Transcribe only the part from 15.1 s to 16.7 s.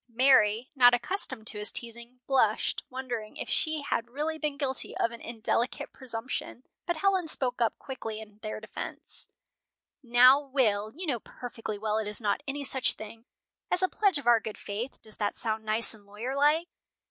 that sound nice and lawyer like?"